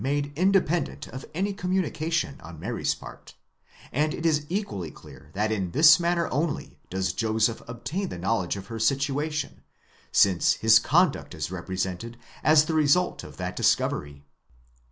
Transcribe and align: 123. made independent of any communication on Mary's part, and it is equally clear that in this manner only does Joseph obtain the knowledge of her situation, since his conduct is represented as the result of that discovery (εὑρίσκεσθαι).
123. 0.03 0.31
made 0.31 0.35
independent 0.35 1.07
of 1.09 1.23
any 1.35 1.53
communication 1.53 2.41
on 2.41 2.59
Mary's 2.59 2.95
part, 2.95 3.35
and 3.91 4.15
it 4.15 4.25
is 4.25 4.47
equally 4.49 4.89
clear 4.89 5.29
that 5.35 5.51
in 5.51 5.69
this 5.73 5.99
manner 5.99 6.27
only 6.31 6.79
does 6.89 7.13
Joseph 7.13 7.61
obtain 7.67 8.09
the 8.09 8.17
knowledge 8.17 8.55
of 8.55 8.65
her 8.65 8.79
situation, 8.79 9.61
since 10.11 10.53
his 10.53 10.79
conduct 10.79 11.35
is 11.35 11.51
represented 11.51 12.17
as 12.43 12.65
the 12.65 12.73
result 12.73 13.23
of 13.23 13.37
that 13.37 13.55
discovery 13.55 14.25
(εὑρίσκεσθαι). 14.25 14.75